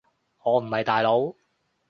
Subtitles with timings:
[0.41, 1.35] 我唔係大佬